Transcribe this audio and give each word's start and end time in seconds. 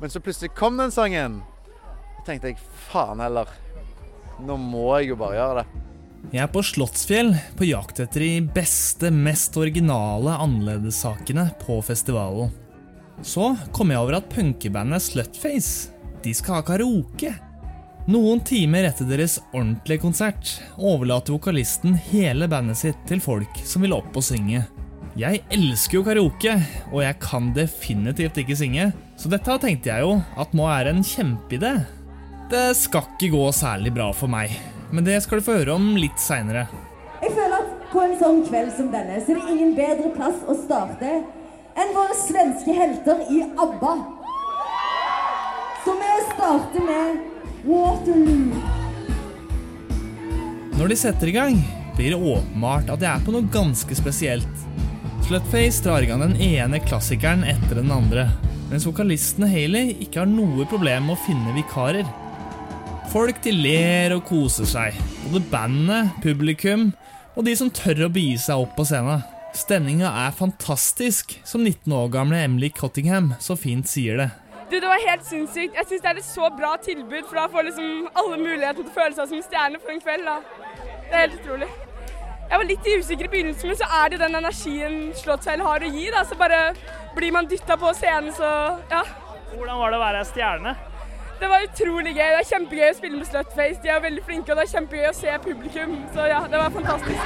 Men 0.00 0.12
så 0.12 0.20
plutselig 0.20 0.54
kom 0.54 0.76
den 0.76 0.92
sangen. 0.92 1.40
Da 2.18 2.26
tenkte 2.26 2.52
jeg 2.52 2.60
faen 2.90 3.22
heller. 3.24 3.48
Nå 4.44 4.58
må 4.60 4.90
jeg 4.98 5.12
jo 5.12 5.20
bare 5.20 5.38
gjøre 5.38 5.62
det. 5.62 5.82
Jeg 6.32 6.42
er 6.42 6.50
på 6.50 6.62
Slottsfjell 6.64 7.32
på 7.56 7.68
jakt 7.68 8.00
etter 8.02 8.24
de 8.24 8.30
beste, 8.54 9.12
mest 9.14 9.56
originale 9.60 10.34
annerledessakene 10.42 11.48
på 11.62 11.78
festivalen. 11.86 12.50
Så 13.22 13.54
kom 13.72 13.92
jeg 13.92 14.02
over 14.02 14.18
at 14.18 14.30
punkebandet 14.32 15.04
Slutface 15.06 15.92
de 16.24 16.32
skal 16.34 16.58
ha 16.58 16.64
karaoke. 16.66 17.30
Noen 18.10 18.42
timer 18.46 18.88
etter 18.88 19.06
deres 19.08 19.38
ordentlige 19.52 20.02
konsert 20.02 20.56
overlater 20.76 21.34
vokalisten 21.34 21.96
hele 22.10 22.48
bandet 22.50 22.80
sitt 22.82 23.06
til 23.08 23.22
folk 23.22 23.62
som 23.66 23.86
vil 23.86 23.94
opp 23.96 24.14
og 24.18 24.26
synge. 24.26 24.66
Jeg 25.16 25.46
elsker 25.48 25.96
jo 25.96 26.02
karaoke, 26.04 26.54
og 26.90 26.98
jeg 27.00 27.16
kan 27.24 27.46
definitivt 27.56 28.36
ikke 28.42 28.56
synge, 28.58 28.90
så 29.16 29.30
dette 29.32 29.54
tenkte 29.62 29.88
jeg 29.88 30.04
jo 30.04 30.18
at 30.36 30.52
må 30.52 30.66
være 30.68 30.92
en 30.92 31.00
kjempeidé. 31.08 31.70
Det 32.52 32.64
skal 32.76 33.06
ikke 33.14 33.30
gå 33.32 33.46
særlig 33.56 33.94
bra 33.96 34.10
for 34.12 34.28
meg, 34.28 34.52
men 34.92 35.06
det 35.06 35.16
skal 35.24 35.40
du 35.40 35.46
få 35.46 35.56
høre 35.56 35.78
om 35.78 35.86
litt 35.96 36.20
seinere. 36.20 36.66
Jeg 37.22 37.32
føler 37.32 37.56
at 37.62 37.88
på 37.94 38.02
en 38.04 38.12
sånn 38.20 38.42
kveld 38.44 38.74
som 38.76 38.92
denne, 38.92 39.16
så 39.24 39.32
er 39.32 39.40
det 39.40 39.54
ingen 39.54 39.72
bedre 39.78 40.12
plass 40.18 40.44
å 40.44 40.58
starte 40.66 41.14
enn 41.80 41.96
våre 41.96 42.20
svenske 42.20 42.76
helter 42.76 43.24
i 43.32 43.40
ABBA. 43.56 43.96
Så 45.86 45.96
vi 45.96 46.12
starter 46.34 46.88
med 46.92 47.64
Waterloo. 47.64 48.60
Når 50.76 50.92
de 50.92 51.02
setter 51.06 51.32
i 51.32 51.38
gang, 51.40 51.60
blir 51.96 52.12
det 52.12 52.20
åpenbart 52.20 52.92
at 52.92 53.00
jeg 53.00 53.14
er 53.14 53.24
på 53.24 53.32
noe 53.32 53.48
ganske 53.48 53.96
spesielt. 53.96 54.66
Slutface 55.26 55.82
drar 55.82 56.02
i 56.02 56.06
gang 56.06 56.20
den 56.22 56.36
ene 56.38 56.78
klassikeren 56.78 57.40
etter 57.50 57.80
den 57.80 57.88
andre, 57.90 58.28
mens 58.70 58.84
vokalisten 58.86 59.42
Hailey 59.50 59.96
ikke 60.04 60.20
har 60.20 60.28
noe 60.30 60.62
problem 60.70 61.08
med 61.08 61.16
å 61.16 61.24
finne 61.24 61.54
vikarer. 61.56 62.06
Folk 63.10 63.40
de 63.42 63.50
ler 63.50 64.14
og 64.14 64.22
koser 64.28 64.68
seg, 64.70 65.00
både 65.24 65.42
bandet, 65.50 66.12
publikum 66.22 66.92
og 67.34 67.42
de 67.48 67.56
som 67.58 67.72
tør 67.74 68.04
å 68.06 68.10
begi 68.14 68.36
seg 68.38 68.62
opp 68.62 68.76
på 68.78 68.86
scenen. 68.86 69.24
Stemninga 69.50 70.12
er 70.28 70.36
fantastisk, 70.38 71.34
som 71.42 71.66
19 71.66 71.90
år 71.98 72.06
gamle 72.14 72.44
Emily 72.46 72.70
Cottingham 72.70 73.32
så 73.42 73.58
fint 73.58 73.90
sier 73.90 74.22
det. 74.22 74.28
Du, 74.70 74.78
Det 74.78 74.86
var 74.86 75.02
helt 75.08 75.26
sinnssykt. 75.26 75.74
Jeg 75.74 75.90
syns 75.90 76.06
det 76.06 76.12
er 76.12 76.22
et 76.22 76.28
så 76.30 76.52
bra 76.54 76.76
tilbud, 76.86 77.26
for 77.26 77.42
da 77.42 77.48
får 77.50 77.66
liksom 77.72 78.06
alle 78.14 78.38
muligheten 78.44 78.84
til 78.84 78.94
å 78.94 78.98
føle 79.00 79.18
seg 79.18 79.34
som 79.34 79.42
stjerne 79.50 79.82
for 79.82 79.90
en 79.90 80.06
kveld. 80.06 80.30
da. 80.30 80.38
Det 81.10 81.10
er 81.10 81.26
helt 81.26 81.38
utrolig. 81.42 81.72
Jeg 82.46 82.60
var 82.60 82.68
litt 82.68 82.86
usikker 82.86 83.26
i 83.26 83.30
begynnelsen, 83.32 83.70
men 83.72 83.78
så 83.78 83.86
er 84.00 84.12
det 84.12 84.18
den 84.22 84.38
energien 84.38 84.98
Slottsfjell 85.18 85.62
har 85.66 85.82
å 85.82 85.88
gi. 85.90 86.04
da, 86.14 86.22
Så 86.24 86.38
bare 86.38 86.60
blir 87.16 87.32
man 87.34 87.48
dytta 87.50 87.76
på 87.76 87.90
scenen, 87.98 88.32
så 88.32 88.50
ja. 88.90 89.02
Hvordan 89.56 89.80
var 89.80 89.90
det 89.90 89.98
å 89.98 90.04
være 90.04 90.24
stjerne? 90.30 90.76
Det 91.40 91.48
var 91.50 91.66
utrolig 91.66 92.14
gøy. 92.16 92.30
Det 92.32 92.38
er 92.38 92.48
kjempegøy 92.52 92.86
å 92.90 92.96
spille 92.96 93.18
med 93.18 93.26
Slutface. 93.28 93.82
De 93.82 93.90
er 93.92 94.00
veldig 94.00 94.24
flinke, 94.24 94.52
og 94.52 94.56
det 94.56 94.64
er 94.68 94.72
kjempegøy 94.78 95.10
å 95.10 95.16
se 95.18 95.36
publikum. 95.44 95.98
Så 96.14 96.30
ja, 96.30 96.40
det 96.48 96.62
var 96.62 96.70
fantastisk. 96.70 97.20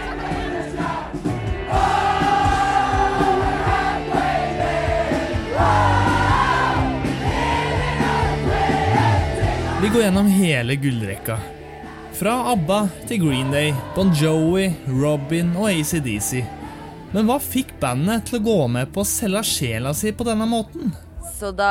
Vi 9.80 9.88
går 9.88 10.02
gjennom 10.02 10.26
hele 10.26 10.76
gullrekka. 10.76 11.38
Fra 12.20 12.34
ABBA 12.50 12.78
til 13.08 13.22
Green 13.22 13.48
Day, 13.48 13.70
Bon 13.96 14.10
Jovi, 14.12 14.66
Robin 14.92 15.54
og 15.56 15.70
ACDC. 15.70 16.42
Men 17.14 17.24
hva 17.24 17.38
fikk 17.40 17.70
bandet 17.80 18.26
til 18.28 18.36
å 18.36 18.40
gå 18.44 18.56
med 18.74 18.90
på 18.92 19.00
å 19.00 19.08
selge 19.08 19.40
sjela 19.48 19.94
si 19.96 20.12
på 20.12 20.26
denne 20.28 20.44
måten? 20.50 20.92
Så 21.38 21.48
da 21.56 21.70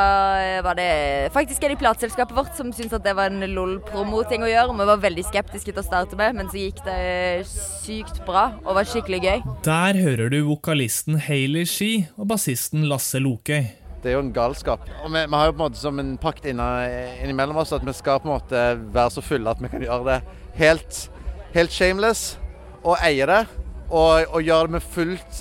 var 0.65 0.79
det 0.79 1.29
faktisk 1.35 1.67
en 1.67 1.75
i 1.75 1.77
plateselskapet 1.77 2.33
vårt 2.33 2.57
som 2.57 2.71
syntes 2.73 2.97
at 2.97 3.05
det 3.05 3.13
var 3.19 3.29
en 3.29 3.45
LOL-promo-ting 3.45 4.41
å 4.41 4.49
gjøre. 4.49 4.73
Vi 4.79 4.89
var 4.89 5.03
veldig 5.05 5.27
skeptiske 5.27 5.69
til 5.69 5.83
å 5.83 5.85
starte 5.85 6.17
med, 6.17 6.39
men 6.41 6.49
så 6.49 6.63
gikk 6.63 6.81
det 6.87 6.97
sykt 7.45 8.17
bra 8.25 8.47
og 8.63 8.73
var 8.79 8.89
skikkelig 8.89 9.21
gøy. 9.27 9.45
Der 9.69 10.01
hører 10.01 10.33
du 10.33 10.39
vokalisten 10.49 11.21
Hailey 11.29 11.69
Shee 11.69 12.07
og 12.17 12.31
bassisten 12.33 12.89
Lasse 12.89 13.21
Lokøy. 13.21 13.67
Det 14.01 14.13
er 14.13 14.17
jo 14.17 14.25
en 14.25 14.33
galskap. 14.33 14.89
Og 15.03 15.13
vi, 15.13 15.21
vi 15.29 15.37
har 15.37 15.49
jo 15.49 15.53
på 15.53 15.59
en 15.59 15.65
måte 15.67 15.77
som 15.77 16.01
en 16.01 16.13
pakt 16.17 16.49
innimellom 16.49 17.61
oss 17.61 17.75
at 17.75 17.85
vi 17.85 17.93
skal 17.93 18.21
på 18.23 18.31
en 18.31 18.37
måte 18.39 18.67
være 18.95 19.11
så 19.13 19.21
fulle 19.21 19.51
at 19.51 19.61
vi 19.61 19.69
kan 19.69 19.83
gjøre 19.83 20.05
det 20.07 20.21
helt, 20.59 21.09
helt 21.55 21.73
shameless 21.73 22.37
og 22.83 22.97
eie 23.03 23.25
det. 23.29 23.43
Og, 23.89 24.25
og 24.29 24.43
gjøre 24.45 24.67
det 24.67 24.75
med 24.77 24.85
fullt, 24.85 25.39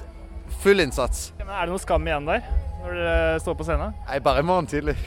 full 0.62 0.80
innsats. 0.80 1.32
Men 1.42 1.50
er 1.52 1.66
det 1.66 1.74
noe 1.74 1.82
skam 1.82 2.06
igjen 2.08 2.28
der, 2.28 2.46
når 2.80 2.94
dere 2.96 3.40
står 3.44 3.58
på 3.58 3.66
scenen? 3.68 3.92
Nei, 4.08 4.20
bare 4.24 4.40
i 4.40 4.46
morgen 4.48 4.68
tidlig. 4.70 4.96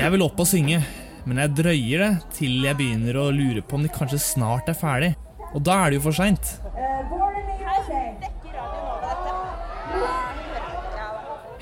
Jeg 0.00 0.08
vil 0.14 0.22
opp 0.24 0.38
og 0.40 0.46
synge, 0.48 0.78
men 1.26 1.40
jeg 1.42 1.52
drøyer 1.58 2.02
det 2.04 2.10
til 2.36 2.62
jeg 2.64 2.78
begynner 2.78 3.18
å 3.18 3.24
lure 3.34 3.60
på 3.66 3.76
om 3.76 3.82
de 3.84 3.90
kanskje 3.92 4.20
snart 4.22 4.70
er 4.70 4.78
ferdig. 4.78 5.10
Og 5.52 5.60
da 5.66 5.74
er 5.82 5.92
det 5.92 5.98
jo 5.98 6.04
for 6.06 6.16
seint. 6.16 6.54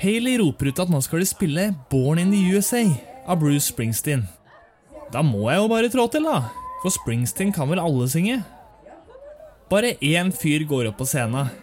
Hailey 0.05 0.37
roper 0.37 0.69
ut 0.69 0.79
at 0.83 0.91
nå 0.91 0.99
skal 1.01 1.23
de 1.23 1.27
spille 1.27 1.63
Born 1.89 2.19
in 2.21 2.31
the 2.31 2.41
USA 2.53 2.83
av 3.25 3.39
Bruce 3.41 3.71
Springsteen. 3.71 4.27
Da 5.15 5.21
må 5.23 5.45
jeg 5.47 5.61
jo 5.61 5.67
bare 5.71 5.89
trå 5.91 6.09
til, 6.11 6.25
da. 6.27 6.49
For 6.81 6.91
Springsteen 6.91 7.53
kan 7.55 7.69
vel 7.71 7.79
alle 7.79 8.07
synge? 8.11 8.41
Bare 9.71 9.93
én 10.03 10.33
fyr 10.35 10.65
går 10.67 10.89
opp 10.89 10.99
på 10.99 11.07
scenen. 11.07 11.53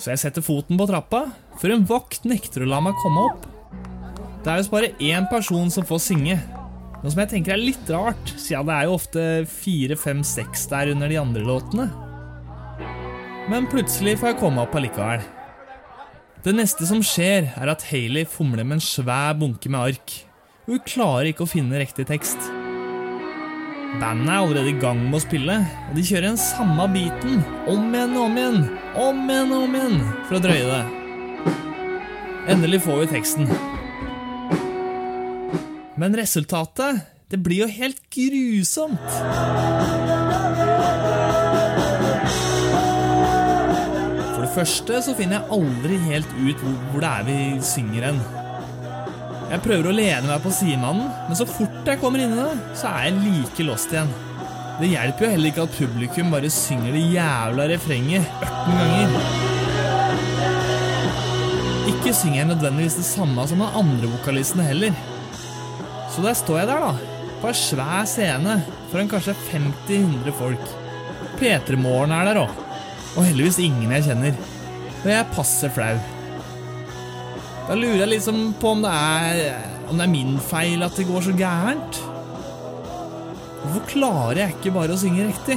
Så 0.00 0.14
jeg 0.14 0.22
setter 0.22 0.44
foten 0.44 0.80
på 0.80 0.86
trappa, 0.88 1.26
før 1.60 1.74
en 1.74 1.84
vakt 1.88 2.24
nekter 2.28 2.64
å 2.64 2.70
la 2.70 2.80
meg 2.84 2.96
komme 3.02 3.26
opp. 3.28 3.44
Det 4.40 4.52
er 4.52 4.60
visst 4.62 4.72
bare 4.72 4.94
én 5.04 5.28
person 5.28 5.68
som 5.74 5.84
får 5.84 6.00
synge. 6.06 6.38
Noe 7.02 7.12
som 7.12 7.20
jeg 7.22 7.34
tenker 7.34 7.54
er 7.54 7.60
litt 7.60 7.92
rart, 7.92 8.32
siden 8.40 8.68
det 8.70 8.74
er 8.74 8.88
jo 8.88 8.96
ofte 8.96 9.24
fire, 9.52 9.96
fem, 10.00 10.24
seks 10.24 10.64
der 10.72 10.94
under 10.94 11.12
de 11.12 11.20
andre 11.20 11.44
låtene. 11.44 11.90
Men 13.52 13.68
plutselig 13.70 14.16
får 14.18 14.32
jeg 14.32 14.40
komme 14.40 14.64
opp 14.64 14.76
allikevel. 14.80 15.20
Det 16.46 16.56
neste 16.56 16.88
som 16.88 17.04
skjer, 17.04 17.52
er 17.52 17.72
at 17.72 17.84
Hailey 17.92 18.24
fomler 18.24 18.64
med 18.64 18.78
en 18.78 18.86
svær 18.86 19.36
bunke 19.36 19.68
med 19.68 19.92
ark. 19.92 20.16
Hun 20.66 20.80
klarer 20.82 21.28
ikke 21.30 21.44
å 21.44 21.46
finne 21.46 21.78
riktig 21.78 22.08
tekst. 22.08 22.40
Bandet 24.00 24.26
er 24.26 24.40
allerede 24.40 24.72
i 24.72 24.78
gang 24.82 24.98
med 24.98 25.14
å 25.14 25.22
spille, 25.22 25.60
og 25.62 25.92
de 25.94 26.02
kjører 26.02 26.32
den 26.32 26.40
samme 26.42 26.88
biten 26.90 27.36
om 27.70 27.84
igjen 27.94 28.16
og 28.16 28.24
om 28.24 28.38
igjen, 28.40 28.56
om 28.98 29.20
igjen 29.30 29.52
og 29.54 29.66
om 29.68 29.76
igjen, 29.78 30.00
for 30.26 30.38
å 30.38 30.40
drøye 30.42 30.64
det. 30.72 30.80
Endelig 32.50 32.80
får 32.82 32.98
vi 32.98 33.06
teksten. 33.12 33.46
Men 36.02 36.18
resultatet, 36.18 37.04
det 37.30 37.38
blir 37.46 37.62
jo 37.62 37.68
helt 37.70 38.02
grusomt. 38.10 39.06
For 44.32 44.42
det 44.42 44.50
første 44.58 44.98
så 45.06 45.14
finner 45.14 45.38
jeg 45.38 45.60
aldri 45.60 46.02
helt 46.10 46.36
ut 46.42 46.66
hvor 46.90 47.06
det 47.06 47.12
er 47.12 47.30
vi 47.30 47.38
synger 47.70 48.10
hen. 48.10 48.20
Jeg 49.46 49.62
prøver 49.62 49.86
å 49.86 49.94
lene 49.94 50.26
meg 50.26 50.40
på 50.42 50.50
sidemannen, 50.50 51.10
men 51.28 51.38
så 51.38 51.46
fort 51.46 51.86
jeg 51.86 52.00
kommer 52.02 52.18
inn 52.18 52.32
i 52.34 52.38
det, 52.40 52.54
så 52.74 52.90
er 52.90 53.04
jeg 53.06 53.20
like 53.22 53.66
lost 53.68 53.92
igjen. 53.94 54.10
Det 54.80 54.88
hjelper 54.90 55.24
jo 55.24 55.28
heller 55.32 55.52
ikke 55.52 55.66
at 55.68 55.76
publikum 55.78 56.32
bare 56.34 56.50
synger 56.52 56.96
det 56.96 57.04
jævla 57.14 57.68
refrenget 57.70 58.26
18 58.42 58.74
ganger. 58.80 59.12
Ikke 61.92 62.12
synger 62.18 62.40
jeg 62.40 62.50
nødvendigvis 62.50 62.98
det 62.98 63.06
samme 63.06 63.46
som 63.46 63.62
den 63.62 63.78
andre 63.82 64.10
vokalistene 64.16 64.66
heller. 64.66 64.98
Så 66.12 66.26
der 66.26 66.36
står 66.36 66.60
jeg 66.60 66.70
der, 66.72 66.82
da. 66.82 66.92
På 67.38 67.52
ei 67.52 67.56
svær 67.56 68.04
scene 68.10 68.58
foran 68.90 69.12
kanskje 69.14 69.36
50-100 69.52 70.36
folk. 70.42 70.74
P3 71.38 71.78
Morgen 71.78 72.12
er 72.16 72.32
der 72.32 72.42
òg. 72.42 72.52
Og 73.14 73.24
heldigvis 73.30 73.62
ingen 73.62 73.94
jeg 73.94 74.10
kjenner. 74.10 74.36
Og 75.04 75.10
jeg 75.12 75.18
er 75.22 75.34
passe 75.38 75.70
flau. 75.72 76.15
Da 77.66 77.74
lurer 77.74 77.98
jeg 78.04 78.08
liksom 78.12 78.36
på 78.60 78.76
om 78.76 78.82
det 78.84 78.90
er 78.94 79.64
Om 79.90 79.98
det 79.98 80.04
er 80.04 80.10
min 80.10 80.36
feil 80.38 80.82
at 80.86 80.94
det 80.98 81.06
går 81.06 81.20
så 81.20 81.32
gærent. 81.34 81.98
Hvorfor 83.62 83.82
klarer 83.90 84.40
jeg 84.40 84.54
ikke 84.54 84.72
bare 84.74 84.94
å 84.94 84.98
synge 84.98 85.26
riktig? 85.26 85.56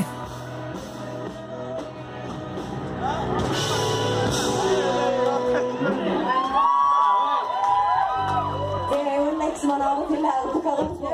Det 8.90 9.00
er 9.02 9.16
jo 9.16 9.26
en 9.26 9.42
lekse 9.42 9.70
man 9.70 9.82
av 9.82 10.02
og 10.04 10.14
til 10.14 10.26
lærer 10.26 10.54
på 10.54 10.64
karaoke. 10.66 11.14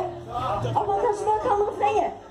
At 0.72 0.84
man 0.92 1.04
kanskje 1.08 1.28
bare 1.32 1.42
kan 1.48 1.66
refrenget. 1.70 2.25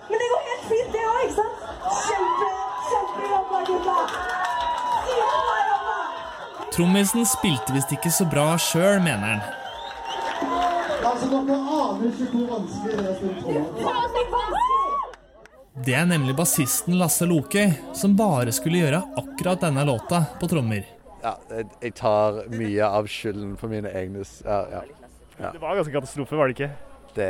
Trommisen 6.74 7.22
spilte 7.26 7.72
visst 7.76 7.92
ikke 7.94 8.10
så 8.10 8.24
bra 8.26 8.56
sjøl, 8.58 8.98
mener 9.04 9.36
han. 9.36 9.42
Altså, 11.04 11.28
dere 11.30 11.54
aner 11.54 12.08
ikke 12.08 12.26
hvor 12.32 12.48
vanskelig 12.50 12.96
det 12.96 13.04
er 13.04 13.10
å 13.10 13.14
spille 13.18 13.36
tromme. 13.44 14.62
Det 15.84 15.94
er 15.98 16.06
nemlig 16.08 16.34
bassisten 16.38 16.96
Lasse 16.98 17.26
Lokøy 17.28 17.72
som 17.98 18.14
bare 18.18 18.52
skulle 18.54 18.80
gjøre 18.82 19.00
akkurat 19.20 19.62
denne 19.62 19.84
låta 19.86 20.24
på 20.40 20.48
trommer. 20.50 20.84
ja, 21.24 21.32
jeg, 21.50 21.66
jeg 21.82 21.94
tar 21.98 22.42
mye 22.52 22.88
av 22.98 23.06
skylden 23.08 23.54
for 23.60 23.72
mine 23.72 23.88
egne 23.96 24.22
ja, 24.44 24.58
ja. 24.74 24.82
Ja. 25.38 25.50
Det 25.50 25.58
var 25.62 25.74
ganske 25.78 25.94
katastrofe, 25.94 26.36
var 26.38 26.50
det 26.50 26.54
ikke? 26.58 26.70
Det 27.14 27.28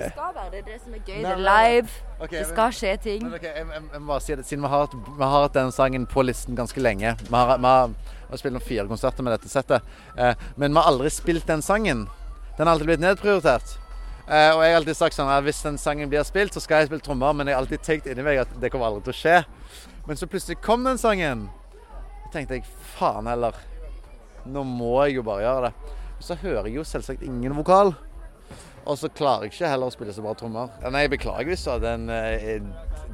Det 0.00 0.12
skal 0.12 0.34
være 0.34 0.50
det. 0.50 0.52
Det 0.52 0.58
er 0.60 0.72
det 0.72 0.78
som 0.84 0.94
er 0.94 1.02
gøy. 1.06 1.16
Nei, 1.16 1.22
Det 1.22 1.32
er 1.32 1.42
live. 1.46 1.88
Okay, 2.20 2.38
Det 2.38 2.46
skal 2.50 2.72
skje 2.76 2.94
ting. 3.02 3.22
Men 3.24 3.34
okay, 3.38 3.52
jeg, 3.56 3.66
jeg, 3.74 3.82
jeg 3.92 4.00
må 4.00 4.06
bare 4.12 4.20
si 4.24 4.34
det, 4.36 4.46
Siden 4.46 4.62
vi 4.64 4.68
har, 4.72 4.86
hatt- 4.86 4.96
vi 5.18 5.22
har 5.24 5.42
hatt 5.44 5.54
den 5.56 5.72
sangen 5.72 6.06
på 6.10 6.22
listen 6.26 6.56
ganske 6.58 6.80
lenge 6.84 7.14
Vi 7.22 7.34
har, 7.36 7.56
vi 7.58 7.64
har, 7.70 7.86
vi 7.94 8.30
har 8.34 8.40
spilt 8.42 8.56
noen 8.56 8.66
fire 8.66 8.86
konserter 8.90 9.22
med 9.26 9.32
dette 9.38 9.48
settet. 9.52 9.82
Eh, 10.18 10.34
men 10.56 10.72
vi 10.74 10.78
har 10.80 10.90
aldri 10.90 11.10
spilt 11.10 11.46
den 11.48 11.62
sangen. 11.62 12.06
Den 12.58 12.66
har 12.66 12.74
alltid 12.74 12.86
blitt 12.90 13.00
nedprioritert. 13.04 13.76
Eh, 14.30 14.50
og 14.54 14.60
jeg 14.62 14.72
har 14.74 14.80
alltid 14.82 14.96
sagt 14.98 15.16
sånn 15.16 15.30
at 15.32 15.42
hvis 15.46 15.62
den 15.64 15.78
sangen 15.80 16.10
blir 16.12 16.22
spilt, 16.28 16.54
så 16.54 16.60
skal 16.62 16.82
jeg 16.84 16.90
spille 16.90 17.02
trommer. 17.02 17.32
Men 17.34 17.48
jeg 17.50 17.56
har 17.56 17.62
alltid 17.64 17.82
tenkt 17.86 18.06
inni 18.10 18.22
meg 18.26 18.38
at 18.44 18.52
det 18.62 18.70
kommer 18.70 18.86
aldri 18.90 19.02
til 19.08 19.14
å 19.16 19.20
skje. 19.22 19.38
Men 20.06 20.16
så 20.20 20.28
plutselig 20.30 20.60
kom 20.62 20.84
den 20.86 20.98
sangen. 21.00 21.48
Da 22.26 22.30
tenkte 22.36 22.60
jeg 22.60 22.68
faen 22.98 23.26
heller. 23.30 23.56
Nå 24.46 24.62
må 24.64 24.92
jeg 25.06 25.16
jo 25.18 25.22
bare 25.26 25.42
gjøre 25.46 25.70
det. 25.70 25.96
Så 26.20 26.36
hører 26.42 26.68
jeg 26.68 26.76
jo 26.76 26.86
selvsagt 26.86 27.24
ingen 27.24 27.54
vokal. 27.56 27.94
Og 28.88 28.96
så 28.96 29.10
klarer 29.12 29.46
jeg 29.46 29.54
ikke 29.54 29.70
heller 29.70 29.90
å 29.90 29.94
spille 29.94 30.14
så 30.14 30.24
bra 30.24 30.32
trommer. 30.36 30.70
Nei, 30.88 31.04
jeg 31.04 31.12
beklager 31.14 31.50
hvis 31.50 31.64
du 31.66 31.70
hadde 31.72 31.94
en 31.98 32.08
eh, 32.12 32.62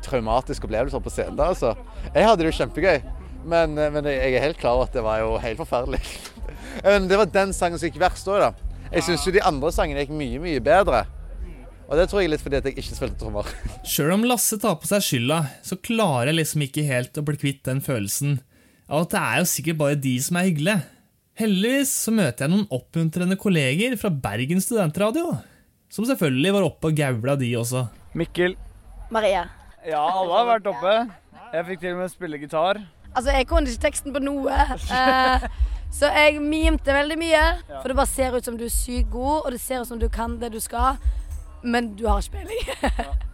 traumatisk 0.05 0.67
opplevelse 0.67 1.01
på 1.03 1.13
scenen 1.13 1.39
der, 1.39 1.55
altså. 1.55 1.75
Jeg 2.13 2.27
hadde 2.27 2.43
det 2.43 2.53
jo 2.53 2.59
kjempegøy, 2.61 3.01
men, 3.51 3.75
eh, 3.79 3.91
men 3.95 4.09
jeg 4.11 4.37
er 4.37 4.47
helt 4.47 4.61
klar 4.63 4.79
over 4.79 4.89
at 4.89 4.95
det 4.97 5.05
var 5.07 5.21
jo 5.23 5.35
helt 5.43 5.61
forferdelig. 5.63 6.03
Men 6.85 7.07
det 7.09 7.17
var 7.17 7.29
den 7.33 7.55
sangen 7.57 7.81
som 7.81 7.89
gikk 7.89 7.97
verst 8.03 8.27
òg, 8.29 8.43
da. 8.43 8.81
Jeg 8.93 9.07
syns 9.07 9.23
jo 9.25 9.33
de 9.33 9.41
andre 9.49 9.71
sangene 9.73 10.03
gikk 10.05 10.13
mye, 10.15 10.41
mye 10.43 10.61
bedre. 10.63 11.07
Og 11.87 11.97
det 11.99 12.05
tror 12.11 12.21
jeg 12.21 12.33
litt 12.33 12.43
fordi 12.43 12.59
at 12.59 12.67
jeg 12.69 12.77
ikke 12.77 12.99
spilte 12.99 13.19
trommer. 13.21 13.49
Sjøl 13.91 14.13
om 14.15 14.27
Lasse 14.29 14.59
tar 14.63 14.77
på 14.83 14.91
seg 14.91 15.05
skylda, 15.07 15.39
så 15.65 15.79
klarer 15.79 16.31
jeg 16.31 16.41
liksom 16.41 16.67
ikke 16.67 16.85
helt 16.87 17.19
å 17.19 17.25
bli 17.27 17.41
kvitt 17.41 17.63
den 17.69 17.81
følelsen 17.85 18.41
av 18.87 19.07
at 19.07 19.15
det 19.15 19.23
er 19.23 19.41
jo 19.41 19.49
sikkert 19.51 19.81
bare 19.81 19.99
de 19.99 20.15
som 20.23 20.39
er 20.39 20.51
hyggelige. 20.51 20.96
Heldigvis 21.37 21.91
så 22.07 22.13
møter 22.17 22.47
jeg 22.47 22.53
noen 22.55 22.67
oppmuntrende 22.73 23.37
kolleger 23.37 23.93
fra 24.01 24.09
Bergen 24.09 24.63
studentradio, 24.65 25.35
som 25.93 26.07
selvfølgelig 26.09 26.53
var 26.57 26.65
oppe 26.71 26.89
og 26.89 26.97
gaula, 26.97 27.35
de 27.37 27.51
også. 27.61 27.83
Mikkel. 28.17 28.55
Maria. 29.13 29.43
Ja, 29.87 30.01
alle 30.01 30.33
har 30.33 30.49
vært 30.49 30.71
oppe. 30.73 30.95
Jeg 31.53 31.67
fikk 31.69 31.83
til 31.83 31.93
og 31.93 32.01
med 32.01 32.11
spille 32.15 32.41
gitar. 32.41 32.81
Altså, 33.13 33.35
jeg 33.37 33.47
kunne 33.49 33.69
ikke 33.69 33.85
teksten 33.85 34.17
på 34.17 34.23
noe. 34.25 34.57
eh, 34.97 35.45
så 35.93 36.09
jeg 36.17 36.41
mimte 36.41 36.97
veldig 36.97 37.21
mye. 37.21 37.45
For 37.69 37.93
det 37.93 37.99
bare 38.01 38.11
ser 38.11 38.35
ut 38.37 38.49
som 38.49 38.57
du 38.57 38.65
er 38.67 38.73
sykt 38.73 39.13
god, 39.13 39.45
og 39.45 39.53
det 39.53 39.61
ser 39.61 39.85
ut 39.85 39.93
som 39.93 40.01
du 40.01 40.09
kan 40.13 40.39
det 40.41 40.51
du 40.57 40.61
skal. 40.61 40.97
Men 41.63 41.93
du 42.01 42.07
har 42.09 42.25
ikke 42.25 42.41
peiling. 42.41 43.26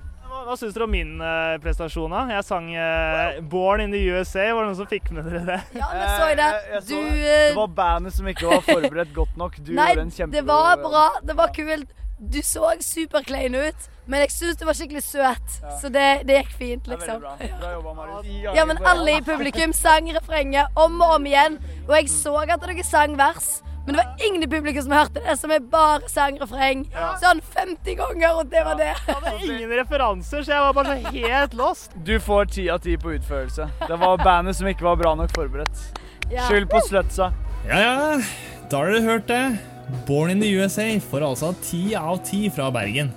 Hva, 0.42 0.56
syns 0.58 0.74
dere 0.74 0.86
om 0.88 0.92
min 0.92 1.14
uh, 1.22 1.54
prestasjon? 1.62 2.10
da? 2.10 2.22
Jeg 2.34 2.44
sang 2.46 2.68
eh, 2.74 3.38
'Born 3.40 3.84
in 3.84 3.94
the 3.94 4.00
USA'. 4.10 4.50
Var 4.50 4.64
det 4.64 4.68
noen 4.70 4.78
som 4.80 4.88
fikk 4.90 5.10
med 5.14 5.28
dere 5.28 5.42
det? 5.46 5.58
Ja, 5.78 5.88
men 5.94 6.06
så 6.08 6.28
jeg 6.30 6.38
det. 6.40 6.50
Eh, 6.50 6.74
jeg 6.74 6.82
så 6.82 6.88
Du 6.88 7.10
det. 7.22 7.38
Det 7.48 7.56
var 7.60 7.72
bandet 7.78 8.16
som 8.16 8.30
ikke 8.32 8.50
var 8.50 8.64
forberedt 8.66 9.14
godt 9.14 9.36
nok. 9.38 9.58
Du 9.62 9.72
Nei, 9.76 9.92
gjorde 9.92 10.06
en 10.08 10.14
kjempegod 10.18 10.38
det 10.38 10.44
var 10.48 10.82
bra. 10.82 11.06
Det 11.22 11.36
var 11.38 11.54
kult. 11.56 11.98
Du 12.22 12.38
så 12.46 12.68
superklein 12.78 13.54
ut, 13.58 13.88
men 14.06 14.22
jeg 14.22 14.30
syns 14.30 14.58
du 14.60 14.66
var 14.66 14.78
skikkelig 14.78 15.02
søt. 15.02 15.56
Så 15.80 15.90
det, 15.90 16.22
det 16.28 16.36
gikk 16.42 16.52
fint, 16.58 16.84
Det 16.86 16.94
er 16.94 17.00
liksom. 17.00 17.20
bra. 17.22 17.34
Bra 17.62 17.72
jobba, 17.72 17.94
Marius. 17.98 18.30
Ja, 18.54 18.66
men 18.66 18.78
alle 18.86 19.18
i 19.18 19.24
publikum 19.26 19.74
sang 19.74 20.10
refrenget 20.14 20.78
om 20.78 21.00
og 21.02 21.18
om 21.18 21.26
igjen. 21.26 21.58
Og 21.88 21.96
jeg 21.98 22.10
så 22.14 22.36
at 22.46 22.62
dere 22.62 22.86
sang 22.86 23.18
vers. 23.18 23.60
Men 23.86 23.96
det 23.96 24.02
var 24.04 24.26
ingen 24.26 24.42
i 24.42 24.46
publikum 24.46 24.82
som 24.84 24.92
hørte 24.94 25.22
det, 25.24 25.34
som 25.40 25.50
er 25.50 25.58
bare 25.58 26.08
sang 26.08 26.36
Ja. 26.38 27.16
sånn 27.18 27.40
50 27.54 27.96
ganger, 27.98 28.36
og 28.38 28.50
det 28.50 28.62
var 28.64 28.76
det. 28.78 28.92
Jeg 29.06 29.14
hadde 29.16 29.32
ingen 29.48 29.70
referanser, 29.80 30.44
så 30.44 30.52
jeg 30.54 30.60
var 30.60 30.72
bare 30.72 30.96
så 31.02 31.12
helt 31.16 31.54
lost. 31.58 31.90
Du 32.04 32.18
får 32.20 32.44
ti 32.52 32.68
av 32.70 32.78
ti 32.84 32.96
på 32.96 33.16
utførelse. 33.18 33.66
Det 33.88 33.98
var 33.98 34.16
bandet 34.22 34.54
som 34.56 34.66
ikke 34.70 34.82
var 34.86 34.96
bra 34.96 35.14
nok 35.18 35.30
forberedt. 35.34 35.82
Ja. 36.30 36.46
Skyld 36.48 36.68
på 36.70 36.80
slutsa. 36.88 37.32
Ja, 37.66 37.78
ja, 37.78 38.22
da 38.70 38.76
har 38.78 38.86
dere 38.92 39.02
hørt 39.02 39.26
det. 39.26 39.58
Born 40.06 40.30
in 40.30 40.40
the 40.40 40.48
USA 40.56 40.86
får 41.02 41.26
altså 41.26 41.50
ti 41.62 41.94
av 41.98 42.22
ti 42.24 42.48
fra 42.54 42.70
Bergen. 42.70 43.10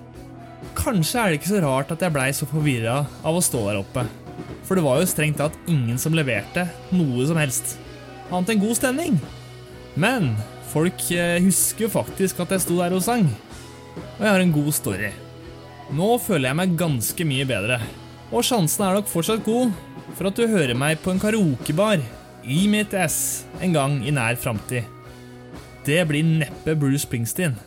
Kanskje 0.76 1.22
er 1.22 1.30
det 1.30 1.40
ikke 1.40 1.54
så 1.54 1.62
rart 1.64 1.92
at 1.94 2.02
jeg 2.02 2.12
blei 2.12 2.32
så 2.36 2.48
forvirra 2.50 3.06
av 3.24 3.38
å 3.38 3.42
stå 3.44 3.62
der 3.70 3.78
oppe. 3.80 4.08
For 4.66 4.76
det 4.76 4.84
var 4.84 4.98
jo 5.00 5.06
strengt 5.06 5.38
tatt 5.38 5.54
ingen 5.70 5.98
som 6.02 6.12
leverte 6.18 6.66
noe 6.92 7.26
som 7.30 7.38
helst. 7.38 7.78
Annet 8.32 8.50
enn 8.56 8.60
god 8.66 8.76
stemning. 8.82 9.20
Men 9.96 10.34
folk 10.72 11.06
eh, 11.16 11.42
husker 11.44 11.86
jo 11.86 11.92
faktisk 11.94 12.42
at 12.44 12.56
jeg 12.56 12.64
sto 12.66 12.80
der 12.80 12.96
og 12.96 13.04
sang. 13.06 13.28
Og 14.18 14.24
jeg 14.24 14.32
har 14.32 14.44
en 14.44 14.56
god 14.56 14.72
story. 14.76 15.12
Nå 15.96 16.16
føler 16.24 16.50
jeg 16.50 16.60
meg 16.62 16.78
ganske 16.80 17.28
mye 17.28 17.46
bedre. 17.50 17.80
Og 18.34 18.46
sjansen 18.46 18.86
er 18.86 18.98
nok 18.98 19.10
fortsatt 19.12 19.46
god 19.46 19.74
for 20.16 20.30
at 20.30 20.40
du 20.40 20.48
hører 20.50 20.78
meg 20.78 21.00
på 21.04 21.14
en 21.14 21.22
karaokebar 21.22 22.02
i 22.46 22.66
mitt 22.72 22.94
ess 22.98 23.46
en 23.64 23.76
gang 23.76 24.00
i 24.06 24.14
nær 24.14 24.38
framtid. 24.40 24.86
Det 25.86 26.02
blir 26.10 26.26
neppe 26.26 26.74
Bruce 26.80 27.06
Springsteen. 27.06 27.58